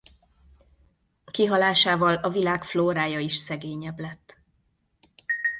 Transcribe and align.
Kihalásával 1.31 2.13
a 2.15 2.29
világ 2.29 2.63
flórája 2.63 3.19
is 3.19 3.35
szegényebb 3.35 3.99
lett. 3.99 4.41